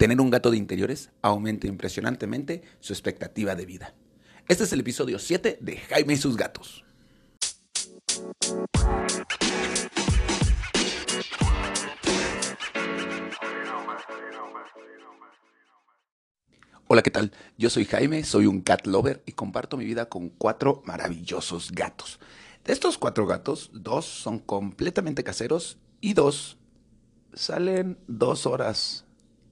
[0.00, 3.94] Tener un gato de interiores aumenta impresionantemente su expectativa de vida.
[4.48, 6.86] Este es el episodio 7 de Jaime y sus gatos.
[16.86, 17.32] Hola, ¿qué tal?
[17.58, 22.20] Yo soy Jaime, soy un cat lover y comparto mi vida con cuatro maravillosos gatos.
[22.64, 26.56] De estos cuatro gatos, dos son completamente caseros y dos
[27.34, 29.04] salen dos horas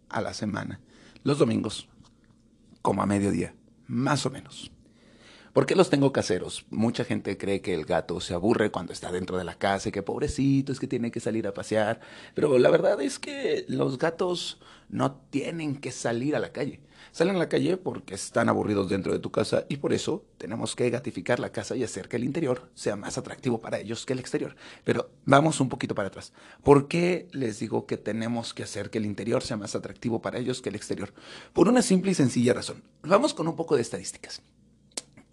[0.08, 0.80] a la semana,
[1.24, 1.88] los domingos,
[2.82, 3.54] como a mediodía,
[3.86, 4.70] más o menos.
[5.52, 6.66] ¿Por qué los tengo caseros?
[6.70, 9.92] Mucha gente cree que el gato se aburre cuando está dentro de la casa y
[9.92, 12.00] que pobrecito es que tiene que salir a pasear.
[12.34, 16.80] Pero la verdad es que los gatos no tienen que salir a la calle.
[17.12, 20.76] Salen a la calle porque están aburridos dentro de tu casa y por eso tenemos
[20.76, 24.12] que gatificar la casa y hacer que el interior sea más atractivo para ellos que
[24.12, 24.54] el exterior.
[24.84, 26.32] Pero vamos un poquito para atrás.
[26.62, 30.38] ¿Por qué les digo que tenemos que hacer que el interior sea más atractivo para
[30.38, 31.14] ellos que el exterior?
[31.54, 32.82] Por una simple y sencilla razón.
[33.02, 34.42] Vamos con un poco de estadísticas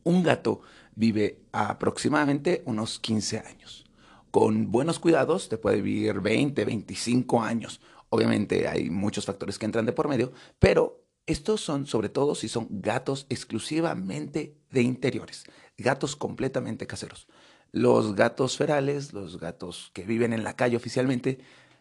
[0.05, 0.61] un gato
[0.95, 3.83] vive aproximadamente unos 15 años.
[4.31, 7.81] Con buenos cuidados te puede vivir 20, 25 años.
[8.09, 12.47] Obviamente hay muchos factores que entran de por medio, pero estos son sobre todo si
[12.47, 15.43] son gatos exclusivamente de interiores,
[15.77, 17.27] gatos completamente caseros.
[17.71, 21.39] Los gatos ferales, los gatos que viven en la calle oficialmente,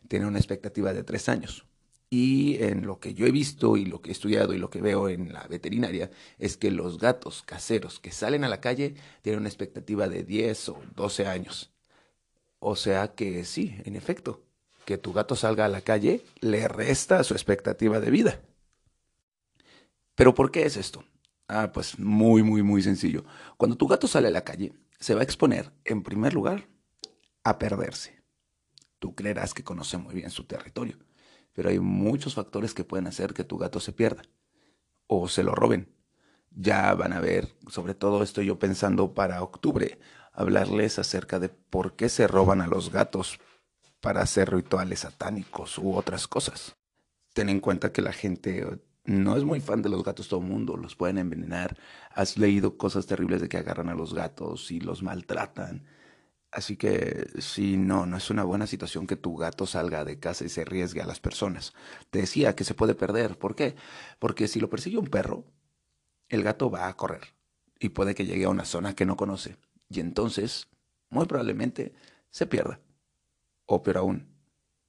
[0.08, 1.66] tienen una expectativa de tres años.
[2.16, 4.80] Y en lo que yo he visto y lo que he estudiado y lo que
[4.80, 9.40] veo en la veterinaria es que los gatos caseros que salen a la calle tienen
[9.40, 11.72] una expectativa de 10 o 12 años.
[12.60, 14.44] O sea que sí, en efecto,
[14.84, 18.40] que tu gato salga a la calle le resta su expectativa de vida.
[20.14, 21.04] Pero ¿por qué es esto?
[21.48, 23.24] Ah, pues muy, muy, muy sencillo.
[23.56, 26.68] Cuando tu gato sale a la calle, se va a exponer, en primer lugar,
[27.42, 28.22] a perderse.
[29.00, 30.96] Tú creerás que conoce muy bien su territorio
[31.54, 34.22] pero hay muchos factores que pueden hacer que tu gato se pierda
[35.06, 35.94] o se lo roben.
[36.50, 39.98] Ya van a ver, sobre todo estoy yo pensando para octubre,
[40.32, 43.40] hablarles acerca de por qué se roban a los gatos
[44.00, 46.76] para hacer rituales satánicos u otras cosas.
[47.32, 50.46] Ten en cuenta que la gente no es muy fan de los gatos, todo el
[50.46, 51.76] mundo los pueden envenenar.
[52.10, 55.84] Has leído cosas terribles de que agarran a los gatos y los maltratan.
[56.54, 60.44] Así que sí, no, no es una buena situación que tu gato salga de casa
[60.44, 61.74] y se arriesgue a las personas.
[62.10, 63.36] Te decía que se puede perder.
[63.36, 63.74] ¿Por qué?
[64.20, 65.44] Porque si lo persigue un perro,
[66.28, 67.34] el gato va a correr
[67.80, 69.56] y puede que llegue a una zona que no conoce.
[69.90, 70.68] Y entonces,
[71.10, 71.92] muy probablemente,
[72.30, 72.78] se pierda.
[73.66, 74.28] O peor aún,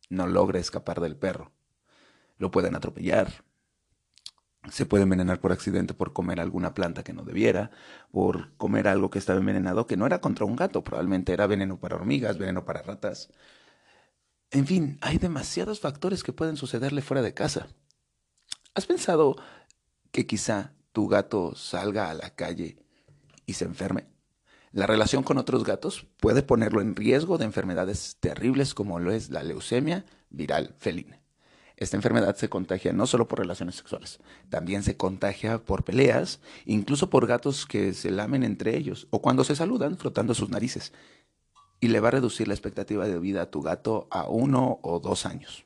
[0.09, 1.52] no logre escapar del perro.
[2.38, 3.44] Lo pueden atropellar,
[4.70, 7.72] se puede envenenar por accidente por comer alguna planta que no debiera,
[8.12, 11.80] por comer algo que estaba envenenado que no era contra un gato, probablemente era veneno
[11.80, 13.30] para hormigas, veneno para ratas.
[14.52, 17.68] En fin, hay demasiados factores que pueden sucederle fuera de casa.
[18.74, 19.36] ¿Has pensado
[20.12, 22.78] que quizá tu gato salga a la calle
[23.46, 24.08] y se enferme?
[24.72, 29.30] La relación con otros gatos puede ponerlo en riesgo de enfermedades terribles como lo es
[29.30, 31.25] la leucemia viral felina.
[31.78, 34.19] Esta enfermedad se contagia no solo por relaciones sexuales,
[34.50, 39.44] también se contagia por peleas, incluso por gatos que se lamen entre ellos o cuando
[39.44, 40.94] se saludan frotando sus narices.
[41.81, 45.00] Y le va a reducir la expectativa de vida a tu gato a uno o
[45.00, 45.66] dos años.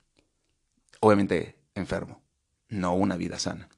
[1.00, 2.22] Obviamente enfermo,
[2.70, 3.70] no una vida sana.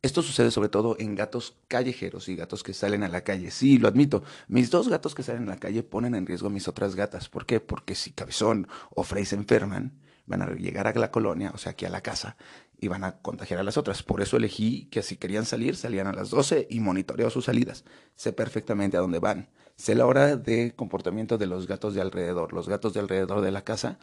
[0.00, 3.50] Esto sucede sobre todo en gatos callejeros y gatos que salen a la calle.
[3.50, 4.22] Sí, lo admito.
[4.46, 7.28] Mis dos gatos que salen a la calle ponen en riesgo a mis otras gatas.
[7.28, 7.60] ¿Por qué?
[7.60, 11.72] Porque si Cabezón o Frey se enferman, van a llegar a la colonia, o sea,
[11.72, 12.36] aquí a la casa,
[12.78, 14.02] y van a contagiar a las otras.
[14.02, 17.84] Por eso elegí que si querían salir, salían a las 12 y monitoreo sus salidas.
[18.14, 19.48] Sé perfectamente a dónde van.
[19.76, 22.52] Sé la hora de comportamiento de los gatos de alrededor.
[22.52, 23.98] Los gatos de alrededor de la casa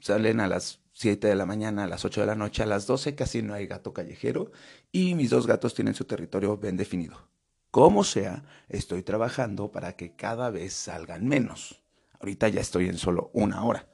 [0.00, 2.86] salen a las 7 de la mañana, a las 8 de la noche, a las
[2.86, 4.50] 12 casi no hay gato callejero
[4.92, 7.28] y mis dos gatos tienen su territorio bien definido.
[7.70, 11.82] Como sea, estoy trabajando para que cada vez salgan menos.
[12.20, 13.88] Ahorita ya estoy en solo una hora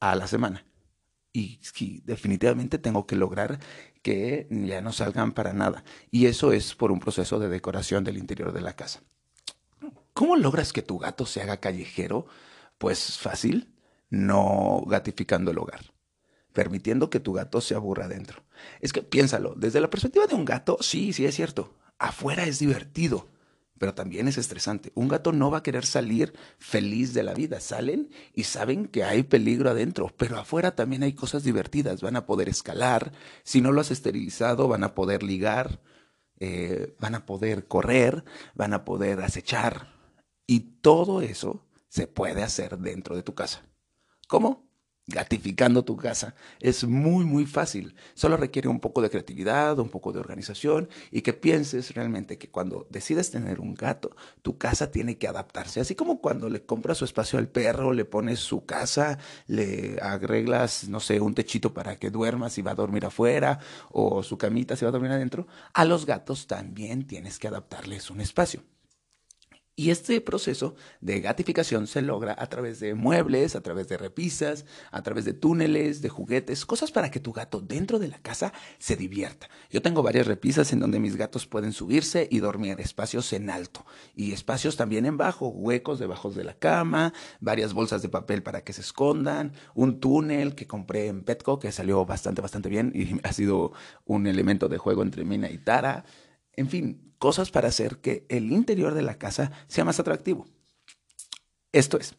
[0.00, 0.64] a la semana
[1.32, 1.58] y
[2.04, 3.58] definitivamente tengo que lograr
[4.02, 5.84] que ya no salgan para nada.
[6.10, 9.02] Y eso es por un proceso de decoración del interior de la casa.
[10.12, 12.26] ¿Cómo logras que tu gato se haga callejero?
[12.78, 13.74] Pues fácil,
[14.10, 15.80] no gatificando el hogar,
[16.52, 18.42] permitiendo que tu gato se aburra adentro.
[18.80, 22.58] Es que piénsalo, desde la perspectiva de un gato, sí, sí es cierto, afuera es
[22.58, 23.28] divertido
[23.82, 24.92] pero también es estresante.
[24.94, 27.58] Un gato no va a querer salir feliz de la vida.
[27.58, 32.00] Salen y saben que hay peligro adentro, pero afuera también hay cosas divertidas.
[32.00, 33.10] Van a poder escalar,
[33.42, 35.80] si no lo has esterilizado, van a poder ligar,
[36.38, 38.22] eh, van a poder correr,
[38.54, 39.88] van a poder acechar.
[40.46, 43.66] Y todo eso se puede hacer dentro de tu casa.
[44.28, 44.71] ¿Cómo?
[45.06, 47.94] Gatificando tu casa es muy, muy fácil.
[48.14, 52.50] Solo requiere un poco de creatividad, un poco de organización y que pienses realmente que
[52.50, 55.80] cuando decides tener un gato, tu casa tiene que adaptarse.
[55.80, 60.88] Así como cuando le compras su espacio al perro, le pones su casa, le arreglas,
[60.88, 63.58] no sé, un techito para que duerma si va a dormir afuera
[63.90, 68.10] o su camita si va a dormir adentro, a los gatos también tienes que adaptarles
[68.10, 68.62] un espacio.
[69.74, 74.66] Y este proceso de gatificación se logra a través de muebles, a través de repisas,
[74.90, 78.52] a través de túneles, de juguetes, cosas para que tu gato dentro de la casa
[78.78, 79.48] se divierta.
[79.70, 83.86] Yo tengo varias repisas en donde mis gatos pueden subirse y dormir, espacios en alto
[84.14, 88.64] y espacios también en bajo, huecos debajo de la cama, varias bolsas de papel para
[88.64, 93.18] que se escondan, un túnel que compré en Petco que salió bastante, bastante bien y
[93.26, 93.72] ha sido
[94.04, 96.04] un elemento de juego entre Mina y Tara.
[96.54, 100.46] En fin, cosas para hacer que el interior de la casa sea más atractivo.
[101.72, 102.14] Esto es,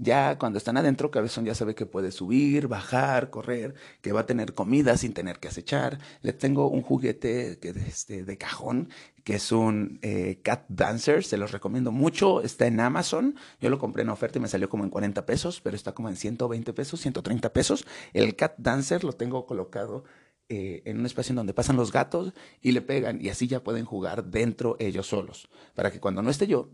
[0.00, 4.26] ya cuando están adentro, Cabezón ya sabe que puede subir, bajar, correr, que va a
[4.26, 5.98] tener comida sin tener que acechar.
[6.22, 8.90] Le tengo un juguete que este, de cajón,
[9.24, 13.34] que es un eh, Cat Dancer, se los recomiendo mucho, está en Amazon.
[13.60, 16.08] Yo lo compré en oferta y me salió como en 40 pesos, pero está como
[16.08, 17.84] en 120 pesos, 130 pesos.
[18.12, 20.04] El Cat Dancer lo tengo colocado
[20.48, 23.62] eh, en un espacio en donde pasan los gatos y le pegan y así ya
[23.62, 26.70] pueden jugar dentro ellos solos, para que cuando no esté yo,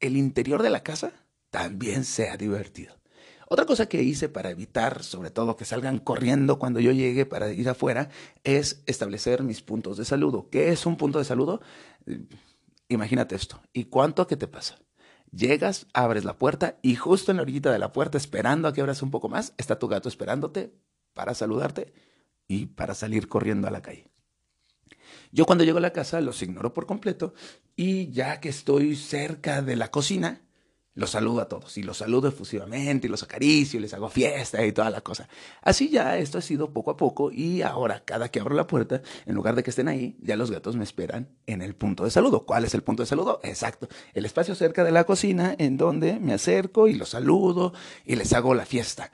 [0.00, 1.12] el interior de la casa
[1.50, 2.94] también sea divertido.
[3.48, 7.52] Otra cosa que hice para evitar, sobre todo, que salgan corriendo cuando yo llegue para
[7.52, 8.08] ir afuera,
[8.42, 10.48] es establecer mis puntos de saludo.
[10.50, 11.60] ¿Qué es un punto de saludo?
[12.88, 13.62] Imagínate esto.
[13.72, 14.78] ¿Y cuánto que te pasa?
[15.30, 18.80] Llegas, abres la puerta y justo en la orillita de la puerta, esperando a que
[18.80, 20.74] abras un poco más, está tu gato esperándote
[21.12, 21.92] para saludarte
[22.48, 24.10] y para salir corriendo a la calle.
[25.32, 27.34] Yo cuando llego a la casa los ignoro por completo
[27.76, 30.44] y ya que estoy cerca de la cocina,
[30.96, 34.64] los saludo a todos y los saludo efusivamente y los acaricio y les hago fiesta
[34.64, 35.28] y toda la cosa.
[35.60, 39.02] Así ya esto ha sido poco a poco y ahora cada que abro la puerta,
[39.26, 42.12] en lugar de que estén ahí, ya los gatos me esperan en el punto de
[42.12, 42.46] saludo.
[42.46, 43.40] ¿Cuál es el punto de saludo?
[43.42, 47.72] Exacto, el espacio cerca de la cocina en donde me acerco y los saludo
[48.04, 49.10] y les hago la fiesta.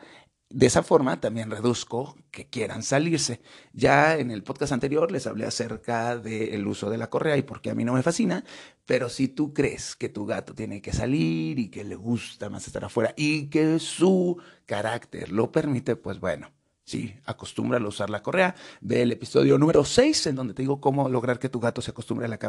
[0.51, 3.41] De esa forma también reduzco que quieran salirse.
[3.73, 7.61] Ya en el podcast anterior les hablé acerca del uso de la correa y por
[7.61, 8.45] qué a mí no me fascina,
[8.85, 12.67] pero si tú crees que tu gato tiene que salir y que le gusta más
[12.67, 16.51] estar afuera y que su carácter lo permite, pues bueno,
[16.85, 18.57] sí, acostumbra a usar la correa.
[18.81, 21.93] Ve el episodio número 6 en donde te digo cómo lograr que tu gato se
[21.93, 22.41] acostumbre a la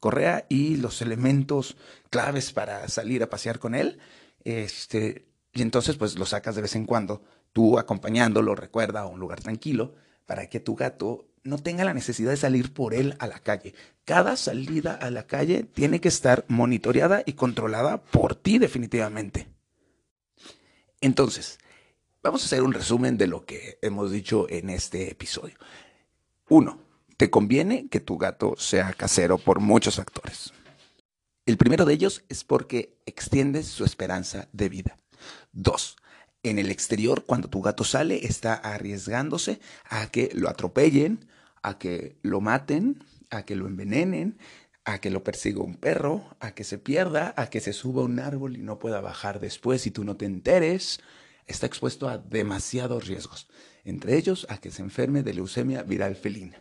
[0.00, 1.76] correa y los elementos
[2.10, 4.00] claves para salir a pasear con él.
[4.42, 7.22] Este, y entonces pues lo sacas de vez en cuando
[7.54, 9.94] tú acompañándolo, recuerda, a un lugar tranquilo,
[10.26, 13.74] para que tu gato no tenga la necesidad de salir por él a la calle.
[14.04, 19.46] Cada salida a la calle tiene que estar monitoreada y controlada por ti definitivamente.
[21.00, 21.58] Entonces,
[22.22, 25.56] vamos a hacer un resumen de lo que hemos dicho en este episodio.
[26.48, 26.80] Uno,
[27.16, 30.52] te conviene que tu gato sea casero por muchos factores.
[31.46, 34.98] El primero de ellos es porque extiendes su esperanza de vida.
[35.52, 35.96] Dos,
[36.44, 39.58] en el exterior, cuando tu gato sale, está arriesgándose
[39.88, 41.26] a que lo atropellen,
[41.62, 44.38] a que lo maten, a que lo envenenen,
[44.84, 48.20] a que lo persiga un perro, a que se pierda, a que se suba un
[48.20, 51.00] árbol y no pueda bajar después y tú no te enteres.
[51.46, 53.48] Está expuesto a demasiados riesgos,
[53.84, 56.58] entre ellos a que se enferme de leucemia viral felina.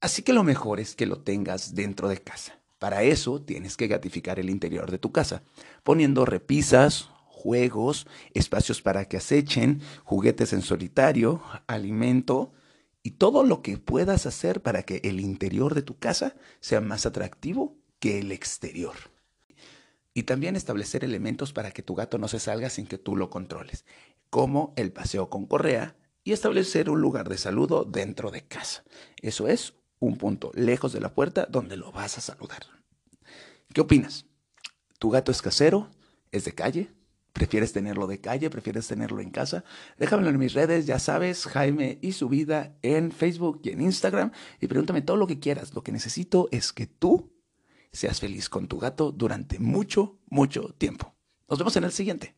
[0.00, 2.60] Así que lo mejor es que lo tengas dentro de casa.
[2.78, 5.42] Para eso tienes que gatificar el interior de tu casa,
[5.82, 12.52] poniendo repisas, juegos, espacios para que acechen, juguetes en solitario, alimento
[13.02, 17.06] y todo lo que puedas hacer para que el interior de tu casa sea más
[17.06, 18.96] atractivo que el exterior.
[20.14, 23.30] Y también establecer elementos para que tu gato no se salga sin que tú lo
[23.30, 23.84] controles,
[24.30, 28.82] como el paseo con correa y establecer un lugar de saludo dentro de casa.
[29.22, 32.62] Eso es un punto lejos de la puerta donde lo vas a saludar.
[33.72, 34.26] ¿Qué opinas?
[34.98, 35.88] ¿Tu gato es casero?
[36.32, 36.90] ¿Es de calle?
[37.38, 38.50] ¿Prefieres tenerlo de calle?
[38.50, 39.62] ¿Prefieres tenerlo en casa?
[39.96, 44.32] Déjamelo en mis redes, ya sabes, Jaime y su vida en Facebook y en Instagram.
[44.60, 45.72] Y pregúntame todo lo que quieras.
[45.72, 47.32] Lo que necesito es que tú
[47.92, 51.14] seas feliz con tu gato durante mucho, mucho tiempo.
[51.48, 52.34] Nos vemos en el siguiente.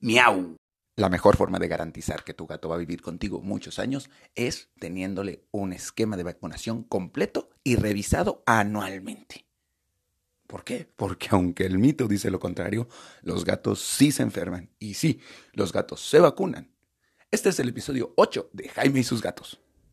[0.00, 0.56] Miau.
[0.96, 4.70] La mejor forma de garantizar que tu gato va a vivir contigo muchos años es
[4.78, 9.44] teniéndole un esquema de vacunación completo y revisado anualmente.
[10.46, 10.90] ¿Por qué?
[10.96, 12.88] Porque aunque el mito dice lo contrario,
[13.20, 15.20] los gatos sí se enferman y sí,
[15.52, 16.70] los gatos se vacunan.
[17.30, 19.60] Este es el episodio 8 de Jaime y sus gatos.